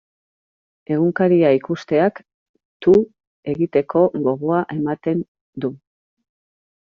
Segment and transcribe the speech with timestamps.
[0.93, 2.21] Egunkaria ikusteak
[2.85, 2.93] tu
[3.53, 5.23] egiteko gogoa ematen
[5.67, 5.71] du.